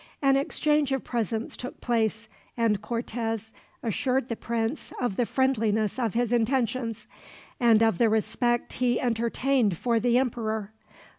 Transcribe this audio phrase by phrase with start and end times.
[0.19, 3.53] An exchange of presents took place, and Cortez
[3.83, 7.05] assured the prince of the friendliness of his intentions,
[7.59, 10.73] and of the respect he entertained for the emperor.